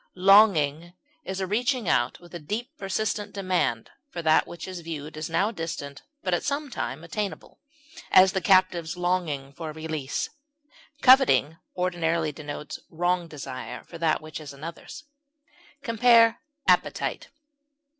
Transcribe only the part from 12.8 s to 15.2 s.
wrong desire for that which is another's.